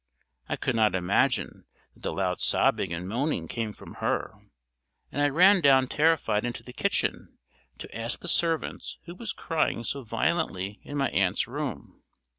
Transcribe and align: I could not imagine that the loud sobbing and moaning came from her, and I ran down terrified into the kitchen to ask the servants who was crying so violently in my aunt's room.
I 0.49 0.55
could 0.55 0.75
not 0.75 0.95
imagine 0.95 1.65
that 1.93 2.01
the 2.01 2.11
loud 2.11 2.39
sobbing 2.39 2.91
and 2.91 3.07
moaning 3.07 3.47
came 3.47 3.71
from 3.71 3.93
her, 4.01 4.33
and 5.11 5.21
I 5.21 5.29
ran 5.29 5.61
down 5.61 5.87
terrified 5.87 6.43
into 6.43 6.63
the 6.63 6.73
kitchen 6.73 7.37
to 7.77 7.95
ask 7.95 8.19
the 8.21 8.27
servants 8.27 8.97
who 9.03 9.13
was 9.13 9.31
crying 9.31 9.83
so 9.83 10.01
violently 10.03 10.79
in 10.81 10.97
my 10.97 11.09
aunt's 11.09 11.47
room. 11.47 12.01